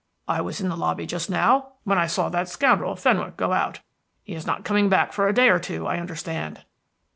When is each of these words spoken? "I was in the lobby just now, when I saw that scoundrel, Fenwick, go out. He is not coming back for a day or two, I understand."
"I 0.27 0.41
was 0.41 0.59
in 0.59 0.67
the 0.69 0.75
lobby 0.75 1.05
just 1.05 1.29
now, 1.29 1.73
when 1.83 1.99
I 1.99 2.07
saw 2.07 2.27
that 2.29 2.49
scoundrel, 2.49 2.95
Fenwick, 2.95 3.37
go 3.37 3.51
out. 3.53 3.81
He 4.23 4.33
is 4.33 4.47
not 4.47 4.65
coming 4.65 4.89
back 4.89 5.13
for 5.13 5.27
a 5.27 5.31
day 5.33 5.47
or 5.47 5.59
two, 5.59 5.85
I 5.85 5.99
understand." 5.99 6.65